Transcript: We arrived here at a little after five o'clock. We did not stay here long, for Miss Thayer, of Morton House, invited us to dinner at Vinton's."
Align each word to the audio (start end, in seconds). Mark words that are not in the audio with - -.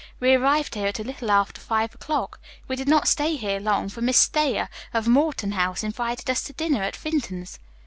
We 0.19 0.33
arrived 0.33 0.73
here 0.73 0.87
at 0.87 0.97
a 0.99 1.03
little 1.03 1.29
after 1.29 1.61
five 1.61 1.93
o'clock. 1.93 2.39
We 2.67 2.75
did 2.75 2.87
not 2.87 3.07
stay 3.07 3.35
here 3.35 3.59
long, 3.59 3.87
for 3.87 4.01
Miss 4.01 4.25
Thayer, 4.25 4.67
of 4.95 5.07
Morton 5.07 5.51
House, 5.51 5.83
invited 5.83 6.27
us 6.27 6.41
to 6.45 6.53
dinner 6.53 6.81
at 6.81 6.95
Vinton's." 6.95 7.59